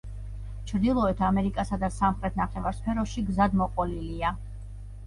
ჩრდილოეთ 0.71 1.21
ამერიკასა 1.27 1.79
და 1.85 1.91
სამხრეთ 1.99 2.41
ნახევარსფეროში 2.43 3.29
გზადმოყოლილია. 3.31 4.35